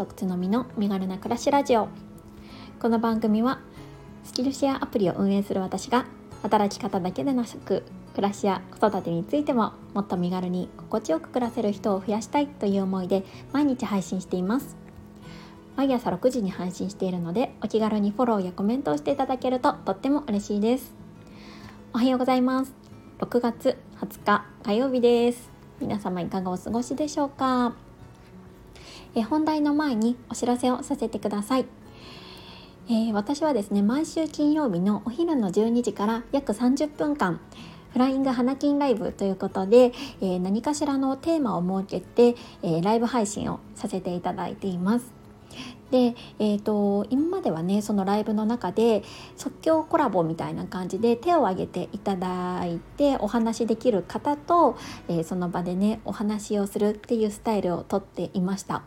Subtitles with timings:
[0.00, 1.88] 族つのみの身軽な暮らしラジオ。
[2.80, 3.60] この番組は
[4.24, 6.06] スキルシェアアプリを運営する私が
[6.40, 7.84] 働き方だけでなく
[8.14, 14.74] 暮らしや子育てについてももっと身軽に心地よく暮らせる人を増やしたいという思いで毎日配信しています。
[15.76, 20.94] 毎朝6時に配信しているのでお気軽にフォローやコメントをしていただけるととっても嬉しいです。
[21.92, 22.72] おはようございます。
[23.18, 25.50] 6月20日火曜日です。
[25.78, 27.89] 皆様いかがお過ごしでしょうか？
[29.14, 31.66] え本題の前にお知らせをさせてください
[32.88, 37.40] えー、私はですね毎週金曜日のお昼の12時から約30分間
[37.92, 45.12] フライング花金ライブということで、えー、何かしらのテーマを設けて、えー、ライブ配信をさせていただいています。
[45.90, 49.02] で、えーと、今まではねそのライブの中で
[49.36, 54.76] 即興コラボみたいな感じで手を挙げていただいてお話しできる方と、
[55.08, 58.82] えー、その場でねお話をするっていうスタイルをとっていました。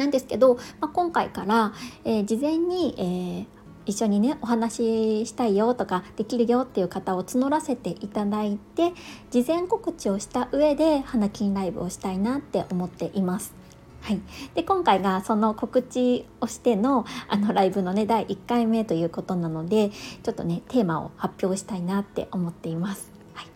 [0.00, 1.72] なんですけど、まあ、今回から、
[2.04, 3.46] えー、事前に、えー、
[3.84, 8.92] 一緒にねお話ししたいよとかできるよっていう方を募らせていただいて
[9.30, 13.54] 事前告知をした上で花金ライブをしたいなって思っています。
[14.00, 14.20] はい、
[14.54, 19.90] で今回がその告知をしてのあのライブのね第1回目ということなので
[20.22, 23.10] ちょっとねテーマを発表したいなって思っています。
[23.34, 23.46] はい、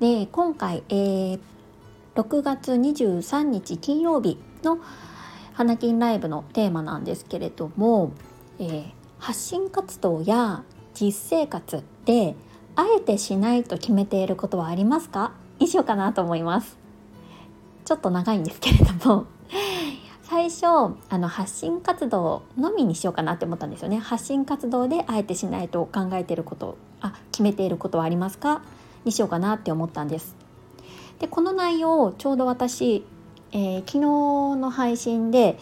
[0.00, 1.40] で今回、えー、
[2.14, 4.78] 6月23日金曜日の
[5.52, 8.12] 花金ライブのテーマなんですけれども、
[8.58, 8.84] えー、
[9.18, 12.34] 発信活動や実生活で
[12.76, 15.32] あえてしないと決めていることはありますか？
[15.58, 16.78] 以上かなと思います。
[17.84, 19.26] ちょっと長いんですけれども。
[20.22, 23.98] 最初あの発信活動のみにしようかなって思ったんですよね。
[23.98, 28.62] 発信活動であえてしないと考えていることあ決めていることはありますか？
[29.04, 30.36] にしようかなって思ったんです。
[31.20, 33.04] でこの内容をちょうど私
[33.52, 35.58] えー、昨日の配信で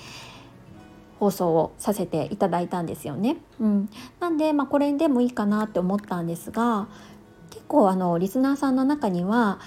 [1.18, 3.38] 放送をさせていただいたんですよね。
[3.60, 6.86] うん、なんで、まあ、これでもいいかなって思ったんですが
[7.50, 9.58] 結構あのリスナーさんの中には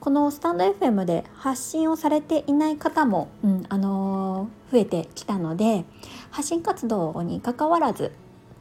[0.00, 5.84] このスタンド FM で発信をされていない方も、うんあのー、増えてきたので
[6.30, 8.12] 発信活動にかかわらず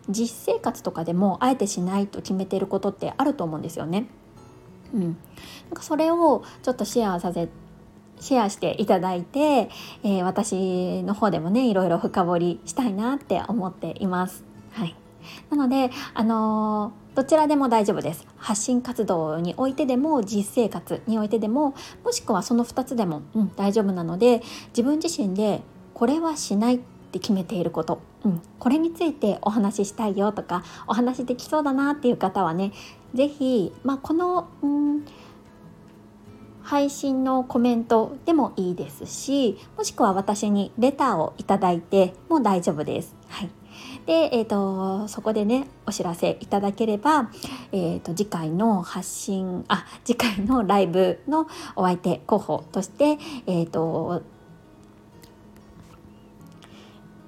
[0.09, 4.07] 実生活とかでもあえてしないと決めてることってあると思うんですよね。
[4.93, 5.13] うん、なん
[5.73, 7.49] かそれをちょっとシェアさせ
[8.19, 9.69] シェアしていただいて、
[10.03, 14.43] えー、私の方でもねいろいろ深掘りしたいなって思っています。
[14.71, 14.95] はい、
[15.49, 18.25] なので、あのー、どちらでも大丈夫です。
[18.37, 25.61] 発信活動においてでも実生活においてでももしくはその2つでも、うん、大丈夫なので自分自身で
[25.93, 26.79] これはしないっ
[27.11, 32.71] て決めていること、うん、これについてお話ししたいよとかお話できそうだなっていう方はね
[33.13, 35.05] 是非、まあ、この、うん
[36.67, 43.15] 配信のコメントでもいいですしもしくは私にレターをいただいても大丈夫です。
[43.29, 43.49] はい
[44.05, 47.29] で、えーと、そこでねお知らせいただければ、
[47.71, 53.17] えーと、次回の発信あ次回のライブのお相手候補として、
[53.47, 54.23] えーと、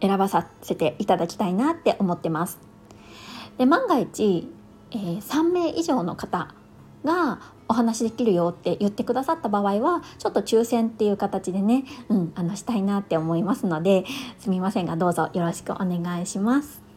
[0.01, 2.59] 選ばさせていただきたいなって思ってます。
[3.57, 4.49] で万が一、
[4.91, 6.53] えー、3名以上の方
[7.03, 14.05] がお話できるよって言ってくださった場合はちょっと抽選っていう形でね、うん、あのしたいなって思いますので
[14.39, 16.88] すみませんがどうぞよろしくお願いします。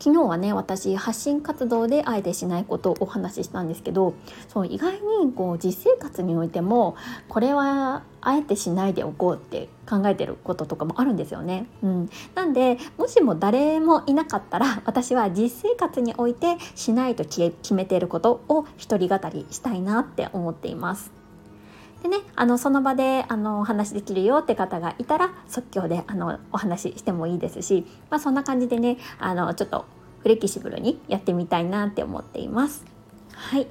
[0.00, 4.14] 昨日はね私発信活動であえてしないことをお話ししたんですけど
[4.48, 6.96] そう意外にこう実生活においても
[7.28, 11.66] これはあえてしないでおこうって考えてることとかもあるんですよね。
[11.82, 21.19] うん、なんでもしも誰もいなかったら私は実生活においてしないと決めていることを一人語りしたいなって思っています。
[22.02, 29.84] でね、あのその場であのお話できるよって方がいたら即興であのお話ししてもいいですし、まあ、そんな感じでねあのちょっと
[30.22, 32.84] フレキシブルにやってみたいなって思っています。
[33.34, 33.66] はい、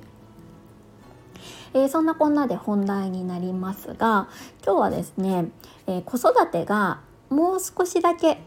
[1.74, 4.28] えー、そんなこんなで本題になりますが
[4.64, 5.50] 今日はですね、
[5.88, 7.00] えー、子育てが
[7.30, 8.42] もう少しだけ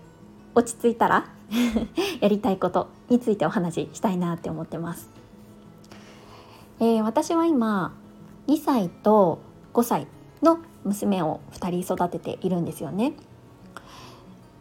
[0.55, 1.27] 落ち着いたら
[2.21, 5.11] やりたいことについてお話ししたいなって思ってます。
[6.81, 7.93] えー、私は今
[8.49, 9.39] 2歳と
[9.73, 10.07] 5歳
[10.43, 13.13] の娘を2人育てているんですよね。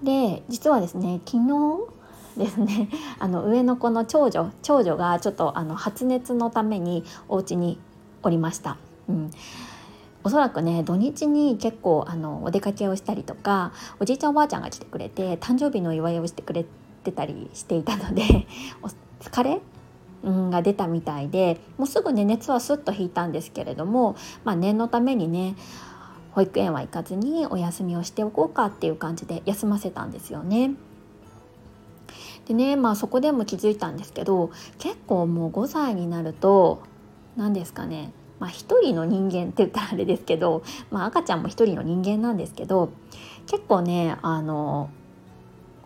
[0.03, 2.01] で実はですね昨日
[2.37, 7.79] ですね あの上の子の長女長女がちょっとあの発熱のためにお家に
[8.23, 8.77] おりました。
[9.09, 9.31] うん
[10.23, 16.63] おそらくね土日に結構あのお出かけをしたりとかおじいちゃんおばあちゃんが来てくれて誕生日の祝いをしてくれ
[17.03, 18.21] てたりしていたので
[19.19, 19.61] 疲れ
[20.23, 25.55] が出たみたいでもうすぐね熱はすっと引いたんですけれども、まあ、念のためにね
[26.31, 30.71] 保育園は行かずにお休みをしておこうかっていう感じで休ませたんですよね。
[32.47, 36.81] でねまあそこでも気づいたんですけど結構もう5歳になると
[37.35, 42.91] 何ですかねまあ一人の人間って言ったらあれですけど、まあ、赤ちゃんも一人の人間なんですけど
[43.45, 44.89] 結構ねあの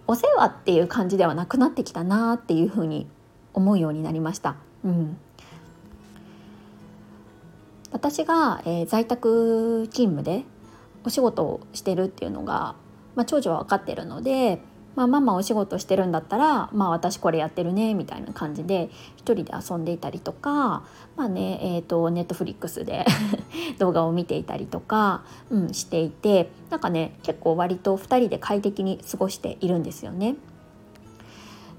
[0.07, 3.07] お世話っていう感じではなくなってきたなっていうふうに
[3.55, 4.55] 思うようになりました。
[4.83, 5.17] うん、
[7.91, 10.43] 私が、えー、在宅勤務で
[11.05, 12.75] お仕事をしてるっていうのが、
[13.15, 14.59] まあ、長女は分かってるので、
[14.95, 20.83] まあ、ママお仕事してるんだったら、まあ、私これやってるねみたいな感じで一人で遊んでいたりとか、
[21.15, 23.05] まあねえーと、ネットフリックスで
[23.79, 30.35] 動画を見ていたりとか、うん、していてなんかね結構割と2人で快適に過ごしているんですよね。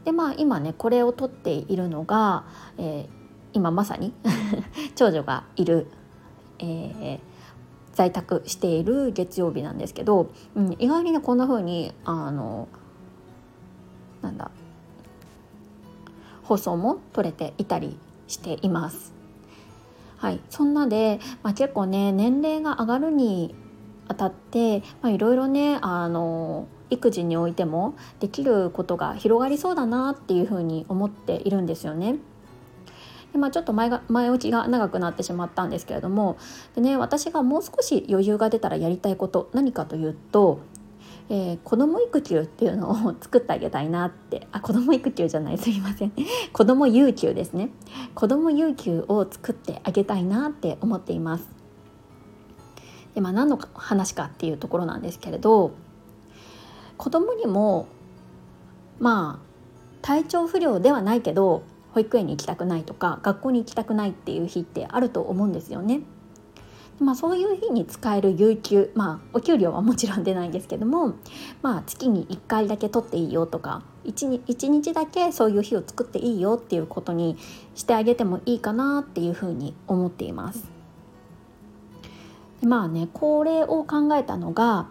[0.06, 2.44] でまあ今ねこれを撮っているのが、
[2.79, 3.06] えー、
[3.53, 4.14] 今まさに
[4.97, 5.88] 長女がいる
[6.58, 7.20] えー、
[7.93, 12.69] 在宅している月曜日なんですけど、うん、意外にねこんな風にあの
[14.23, 14.50] なんだ
[16.43, 17.99] 放送も撮れていたり
[18.29, 19.12] しています。
[20.19, 23.55] はい、そんなで、まあ、結構ね年齢が上がるに
[24.08, 32.16] あたっていろいろねあの育児においてもできることが広がりそうだなっていうふうに思っているんですよね。
[33.32, 36.38] でまあ、ちょっと前が前置きが長くなってしまったんですけれども
[36.74, 40.60] で、ね、私がもう少し余裕が出たらやりたいこと何かというと、
[41.28, 46.12] えー、子ども育休っていうのを作ってあげたいなってあ子ども育休じゃないすいません
[46.52, 47.70] 子ども有給ですね
[48.14, 51.56] 子ども有給を作ってあげたいなって思っています。
[53.14, 55.72] でまあ、何の話かっていうところなんですけれど
[56.96, 57.88] 子供にも
[58.98, 59.46] まあ
[60.02, 61.62] 体調不良ではないけど
[61.93, 66.00] 保育園に行きたくないとか学校に行きたくないっていう日ってあると思うんですよね。
[66.98, 71.14] まあ、そういう日に使える有給、まあ、お給料はもちろん出ないんですけども、
[71.60, 77.37] まあ、月に1回だけ取っていいよとか 1, 1日だけそういう日を作っていいよっていうことに
[77.75, 80.70] してあげてもいいかなっていうふうに思っています。
[82.62, 84.87] まあねこれを考えたのが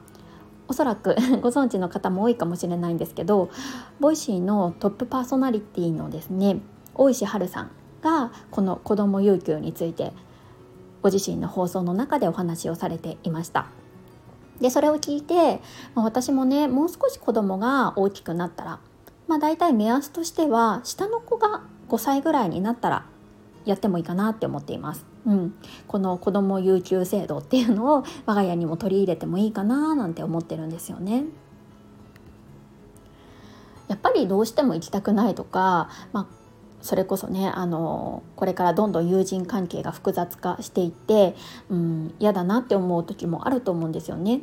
[0.68, 3.50] おそらく ご存知の方も多いかもしれないんですけど
[4.00, 6.60] Voicy のトップパーソナリティのですね
[6.96, 7.72] 尾石晴さん
[8.02, 10.14] がこの子ども有給について
[11.02, 13.68] ご自身の放送の中でお話をされていました。
[14.60, 15.62] でそれを聞いて、
[15.96, 18.80] 私もねもう少し子供が大きくなったら、
[19.28, 23.06] まあ、大体目安としては下の子が5歳ぐらいになったら
[23.66, 25.06] やってもいいかなって思っています。
[25.26, 25.56] うん、
[25.88, 31.26] この子ども有給制度っていうのを我が家にも取り入れてもいいかななんて思ってるんですよね。
[33.88, 36.28] やっぱりどうしても行きたくないとか、まあ、
[36.82, 41.36] それこそねあのこれからどんどん友人関係が複雑化していって
[41.70, 44.42] うん嫌だなって思う時もあると思うんですよね。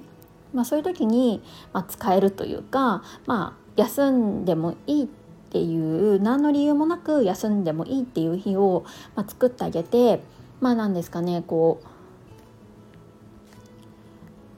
[0.53, 1.43] まあ、そういう時に、
[1.73, 5.09] まあ、使えるというか、まあ、休んでもいい
[5.53, 10.23] っていう何の理由もなく休んでもいいっていう日を、まあ、作ってあげて
[10.63, 11.87] まあ何ですかねこう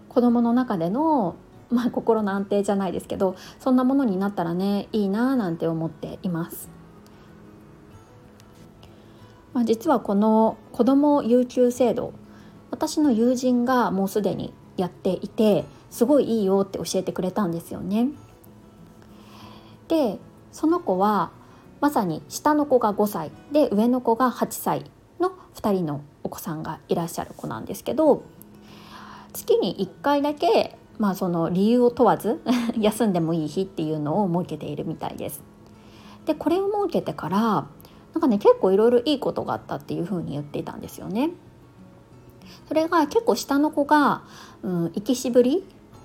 [0.09, 1.35] 子供の中での、
[1.69, 6.71] まあ、心の安定じゃないですけどそんなものになったらねいいななんて思っています。
[9.53, 12.13] まあ、実はこの子ども有給制度
[12.71, 18.09] 私の友人がもうすでにやっていてすごいいいよって教えてくれたんですよね。
[19.89, 20.19] で
[20.55, 21.33] その子は
[21.81, 24.85] まさに下の子が5歳で上の子が8歳
[25.19, 28.23] の2人のお子さんがいらっしゃる子なんですけど
[29.33, 32.41] 月に1回だけ、まあ、その理由を問わず
[32.79, 35.43] 休んでもいい日っていうのを設けているみたいです。
[36.25, 41.31] でこれを設けてからなんかね結構いろいろいいことがあったっていうふうに言っていたんですよね。
[42.69, 44.23] それが結構下の子が、
[44.63, 45.65] うん、生きしぶり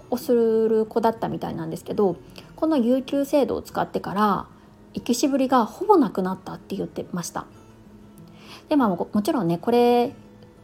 [0.10, 2.16] をする子だったみたいなんですけど
[2.60, 4.46] この有給制度を使ってから
[4.94, 7.46] 生きしぶりがほぼなくなったって言ってました。
[8.68, 10.14] でまあもちろんねこれ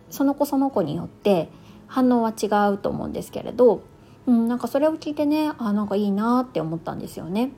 [0.10, 1.48] その子その子によって
[1.88, 3.82] 反応は違うと思うんですけれど、
[4.28, 7.52] うん、なんかそれを聞いてねあなんかいいなって思ったんですよね。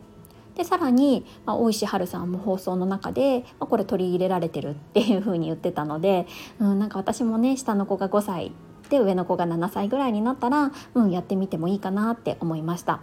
[0.54, 6.28] でさらに、まあ、大石春さんも放送の中で、まあ、これ取り入れられてるっていう風に言ってたので、
[6.60, 8.52] うん、なんか私もね下の子が5歳
[8.92, 13.02] で上の子が7歳ぐらいになったら、うん、やってみてもいいかなって思いました。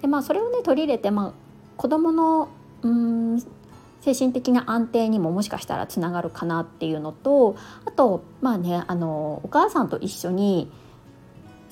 [0.00, 1.32] でまあそれをね取り入れて、まあ、
[1.76, 2.48] 子どもの
[2.82, 3.42] うん
[4.00, 10.70] 精神的な安定にももしかしたらつながるかなっていうのとあとまあねあのお母さんと一緒に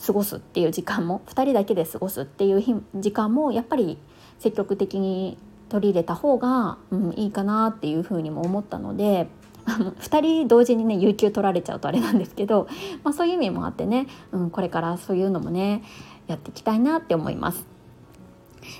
[0.05, 3.99] 過ごすっていう時間も2人だけで過ごすっていう時間もやっぱり
[4.39, 9.29] 積極的に取り入れた方が、うん、いいかなっていうふうにも思ったので、
[9.67, 12.69] 2人同時にね有給取られちゃうとあれなんですけど、
[13.03, 15.83] まあ、そういう意味もあってね、うん、これからそういうのもね
[16.29, 17.76] やっていきたいなって思います。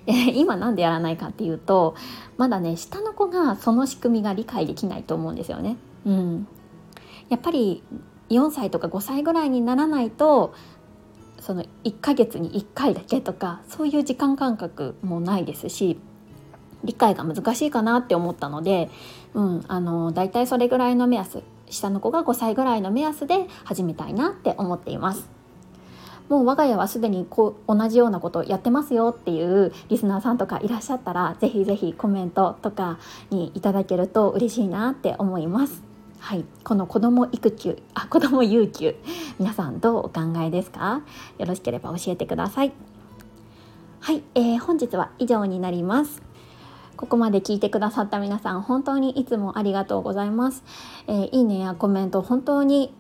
[0.07, 1.95] 今なんでやらないかっていうと
[2.37, 5.77] まだね下の子がその仕組みが理解できないと思うんですよね。
[6.05, 6.49] うん、
[7.29, 7.83] やっぱり
[8.31, 10.55] 4歳とか5歳ぐらいにならないと
[11.41, 15.99] その1ヶ月に1回だけとかそういう時間感覚もないですし
[16.85, 18.91] 理解が難しいかなって思ったので、
[19.35, 25.36] うん、あのだいたいそれぐらいの目安下の子が5歳ぐらいの目安で始めたいなって思っています。
[26.29, 32.99] もう我が家はすでにこう同じようなことをやってますよっていうリスナーさんとかいらっしゃったらぜひぜひコメントとか
[33.31, 35.83] にいただけると嬉しいなって思います。
[36.19, 37.79] はい、この子供育休。
[37.95, 38.97] あ子供有給
[39.39, 41.03] 皆さんどうお考えですか？
[41.39, 42.73] よろしければ教えてください。
[44.01, 46.23] はい、えー、本日は以上になります。
[46.97, 50.65] ここまで聞いてくださった皆さん本当にいつもありがとうございます、
[51.07, 52.95] えー、いいねやコメント本当に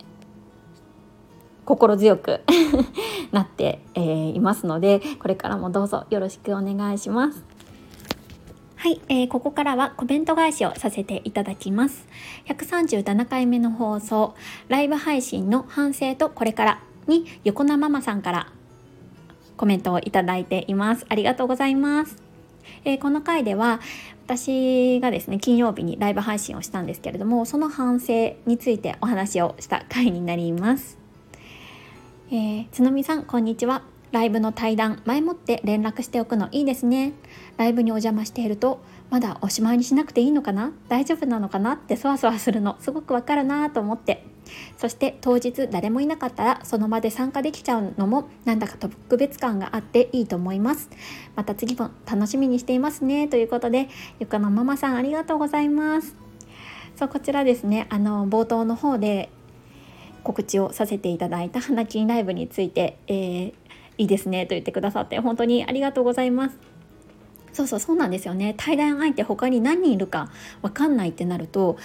[1.66, 2.40] 心強く
[3.32, 7.44] なって、えー、いますのでこれからもどうぞよろしくお願いします。
[8.76, 12.06] はい、えー、ここからはコメント返しをさせていただきます。
[12.46, 14.34] 137回目の放送
[14.68, 18.46] ライブ配信の反省とこれからに横名ママさんから
[19.56, 21.04] コメントをいただいています。
[21.08, 22.16] ありがとうございます。
[22.84, 23.80] えー、この回では
[24.26, 30.98] 私がですね金曜日にライブ配信をしたんですけれどもその反省についてお話をした回になります、
[32.28, 33.82] えー、つのみさんこんにちは。
[34.10, 37.12] ライブの対談前もって連絡しておくのいいですね。
[37.56, 38.80] ライブにお邪魔していると
[39.10, 40.72] まだおしまいにしなくていいのかな？
[40.88, 41.74] 大丈夫なのかな？
[41.74, 44.24] ってそわそわするのすごくわかるなと思って。
[44.76, 50.90] そして当日誰もいなかったらその場で参加できちゃうのもなんだか特別感があっていいと思います。
[51.36, 53.28] また次も楽しみにしていますね。
[53.28, 56.16] ということでゆかのママさんありがとうございます。
[56.96, 57.86] そうこちらですね。
[57.88, 59.30] あの冒頭の方で
[60.26, 63.52] 告知をさせていただいた花金ライブについて、えー、
[63.96, 66.58] いいですねと言ってくださって本当にありがとうございます
[67.52, 70.28] そうそうそうなんですよね対談相手他に何人いるか
[70.62, 71.78] 分かんないってなると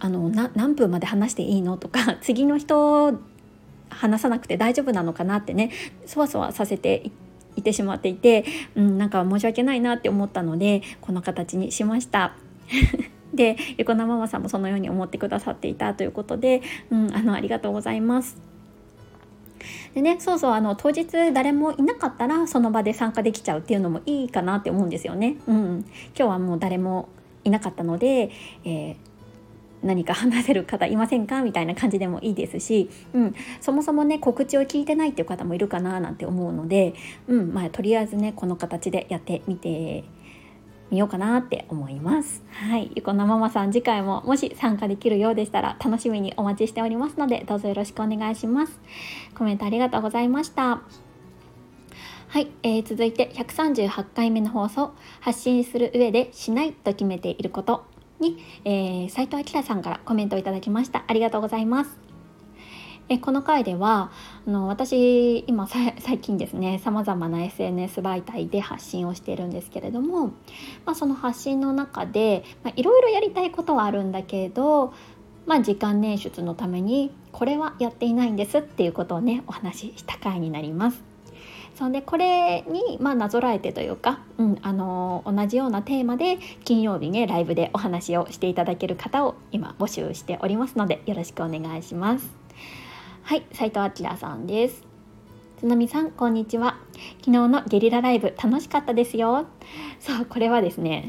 [0.00, 3.16] あの何分まで話していいのとか 次の人
[3.90, 5.70] 話さなくて大丈夫なのかなってね
[6.04, 7.12] そわそわさせて
[7.54, 12.34] いてしまっていて、うん、なんか申し訳ないなって思ったのでこの形にしました。
[13.34, 18.36] で横名ママさんもそのように思ってくださっていたということで、うん、あのありがとうございます。
[19.94, 25.36] でねそうそうあの当日誰もいなかったらその場で参加できちゃうっていうのもいいかなって思うんですよね。
[25.46, 25.84] うん、
[26.14, 27.08] 今日はもう誰も
[27.44, 28.30] いなかったので、
[28.64, 28.96] えー
[29.82, 36.94] 何か話せる方いませんかみたいな感じでもいいですし、うん、そもそもね告知を聞いてないっていう方もいるかななんて思うので、
[37.26, 40.04] うんまあ、とりあえずねこの形でやってみて
[40.92, 42.42] みようかなって思います。
[42.52, 48.78] はい、ゆこのママさん次回ももし参加できるようでしたら楽しみにお待ちしておりますのでどうぞよろしくお願いします。
[49.34, 50.82] コメントありがとうございました。
[52.28, 57.84] はい、えー、続いて138回目の放送発信する上でしないと決めていること
[58.20, 62.01] に、えー、斉藤明さんからコメントをいただきましたありがとうございます
[63.08, 64.10] えこの回では
[64.46, 70.28] あの私今最近ですねさまざまな SNS 媒体で発信をしているんですけれども、
[70.84, 72.44] まあ、その発信の中で
[72.76, 74.94] いろいろやりたいことはあるんだけど、
[75.46, 81.12] まあ、時間捻出のためにこれはやっていないんですっていうことをねお話しした回になります。
[81.74, 92.30] そんでこれにまあなぞらえてというか、うん、あの同じようなテーマで金曜日ねライブでお話をしていただける方を今募集しておりますのでよろしくお願いします。
[93.24, 94.82] はい斉藤明さんです。
[95.56, 96.78] つのみさんこんにちは。
[97.20, 99.46] 昨日のゲリラライブ楽しかったですよ。
[100.00, 101.08] そうこれはですね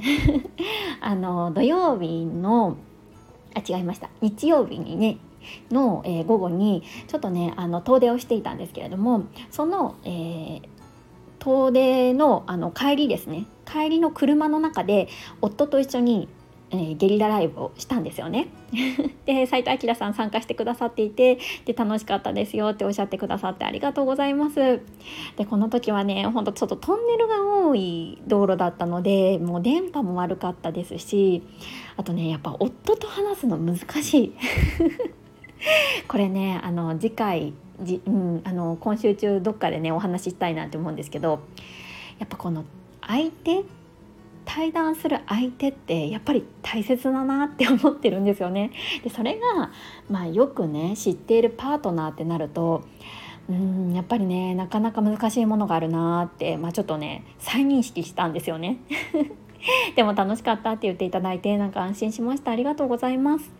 [1.01, 2.77] あの土曜日の
[3.55, 4.09] あ違いました。
[4.21, 5.17] 日曜日にね
[5.71, 10.61] の、えー、午後にちょっとねあの遠出をしていたんですけれどもその、えー、
[11.39, 13.47] 遠出のあの帰りですね。
[13.65, 15.07] 帰りの車の中で
[15.41, 16.29] 夫と一緒に
[16.73, 18.47] えー、ゲリラライブをしたんですよね。
[19.25, 24.81] で斉藤明さん参加してくださっていてで楽しかったですよっておっしゃってくださってありがとうございます。
[25.37, 27.35] でこの時はねほんとちょっとトンネルが
[27.67, 31.43] 多い道路だったのでもう電波も悪かったですし
[31.95, 34.33] あとねやっぱ夫と話すの難しい。
[36.09, 41.41] これねあの次回じ、うん、あの今週中どっかでねお話ししたいなって思うんですけど
[42.19, 42.65] やっぱこの
[43.01, 43.63] 相手
[44.45, 48.71] 対談する相手ってやっぱり大切だなって思ってるんですよね。
[49.03, 49.71] でそれが、
[50.09, 52.83] まあ、よくね知っているパートナーってなると
[53.49, 58.79] うんやっぱりねなかなか難しいものがあるなって、まあ、ちょっとね再認識したんですよね。
[59.95, 63.51] でも楽しかったって言っていただいてなんか安心しましたありがとうございます。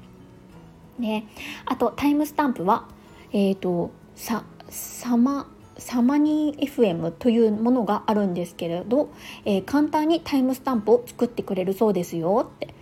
[0.99, 1.23] で
[1.65, 2.87] あとタイムスタンプは
[3.31, 9.09] えっ、ー、とさサマサマニー FM というものがあるんですけれど、
[9.45, 12.73] えー、簡単にタイムスタンプを作ってくれるそうですよって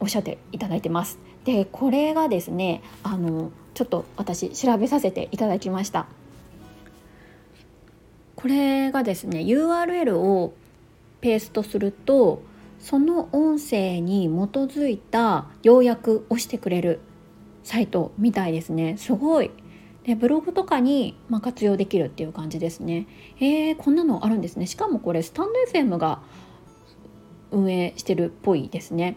[0.00, 1.18] おっしゃっていただいてます。
[1.44, 6.06] でこれがですねあのちょっと私調べさせていただきました。
[8.36, 10.52] これがですね URL を
[11.20, 12.42] ペーストすると
[12.80, 14.30] その音声に基
[14.66, 17.00] づいた要約をしてくれる
[17.62, 19.52] サイトみたいですねすごい
[20.04, 23.06] でブログとかに、まあ、活用できるっていう感じですね。
[23.38, 24.66] えー、こんなのあるんですね。
[24.66, 26.20] しかもこれスタンド FM が
[27.52, 29.16] 運営してるっぽいですね。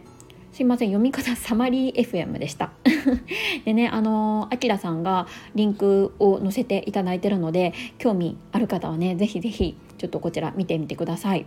[0.51, 2.71] すいません読み方サマリー FM でした。
[3.65, 11.45] でねあのあきらさんがリンクを載せていただいてるので興味ある方はねぜひぜひちょっとこちら見てみてください。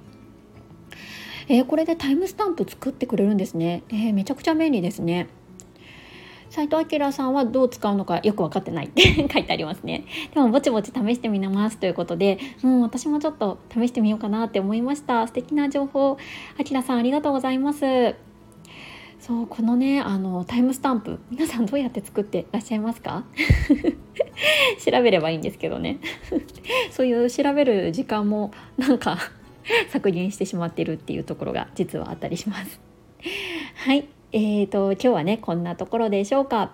[1.49, 5.28] えー、これでタイムスタンプ作ってくれるんですね、えー、めちゃくちゃ便利ですね。
[6.50, 10.04] 斉藤明さんはどう使うのかよく分かってないって 書いてありますね。
[10.34, 15.26] でもぼちぼち試してみますということで、うん、私もちょっと試してみようかなって思いました。
[15.26, 16.16] 素敵な情報
[16.58, 18.14] 明さんありがとうございます。
[19.20, 23.24] そうこのねあのタイムスタンプ皆さんどうやって作ってらっしゃいますか？
[24.84, 25.98] 調べればいいんですけどね。
[26.90, 29.18] そういう調べる時間もなんか
[29.90, 32.80] 削減してしまってるっていうところが実はあったりします。
[33.74, 34.08] はい。
[34.32, 36.73] えーと今日はねこんなところでしょうか。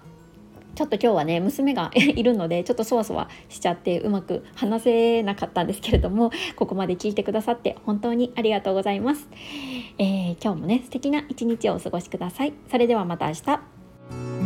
[0.75, 9.29] ちょっと今日はね娘が いるのでちょっとそわそわしちゃってうまく話せなかったんですけれどもここまで聞いてくださって本当にありがとうございます、
[9.99, 12.53] えー、今日もね素敵な一日をお過ごしください。
[12.71, 14.44] それではまた明日。